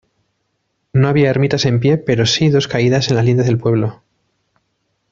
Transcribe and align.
No 0.93 1.07
había 1.09 1.29
ermitas 1.29 1.63
en 1.65 1.79
pie 1.79 1.97
pero 1.99 2.25
si 2.25 2.49
dos 2.49 2.67
caídas 2.67 3.09
en 3.11 3.17
las 3.17 3.23
lindes 3.23 3.45
del 3.45 3.59
pueblo. 3.59 4.01